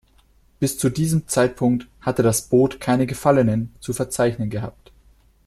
[0.59, 4.91] Bis zu diesem Zeitpunkt hatte das Boot keine Gefallenen zu verzeichnen gehabt.